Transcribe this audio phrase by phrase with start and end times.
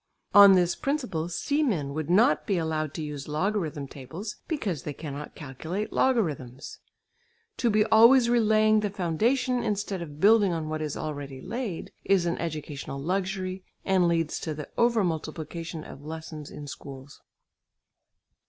[0.33, 5.35] On this principle seamen would not be allowed to use logarithm tables, because they cannot
[5.35, 6.79] calculate logarithms.
[7.57, 12.25] To be always relaying the foundation instead of building on what is already laid is
[12.25, 17.21] an educational luxury and leads to the over multiplication of lessons in schools.